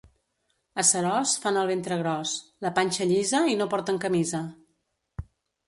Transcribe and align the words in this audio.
A 0.83 0.85
Seròs 0.91 1.33
fan 1.43 1.59
el 1.65 1.69
ventre 1.73 1.99
gros, 2.01 2.33
la 2.69 2.73
panxa 2.81 3.09
llisa 3.13 3.45
i 3.55 3.55
no 3.63 3.71
porten 3.77 4.03
camisa. 4.09 4.43